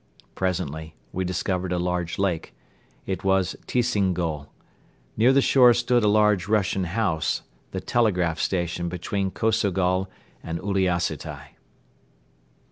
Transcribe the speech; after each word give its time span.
Presently 0.33 0.95
we 1.13 1.23
discovered 1.23 1.71
a 1.71 1.77
large 1.77 2.17
lake. 2.17 2.55
It 3.05 3.23
was 3.23 3.55
Tisingol. 3.67 4.47
Near 5.15 5.31
the 5.31 5.43
shore 5.43 5.75
stood 5.75 6.03
a 6.03 6.07
large 6.07 6.47
Russian 6.47 6.85
house, 6.85 7.43
the 7.69 7.81
telegraph 7.81 8.39
station 8.39 8.89
between 8.89 9.29
Kosogol 9.29 10.07
and 10.41 10.57
Uliassutai. 10.59 11.49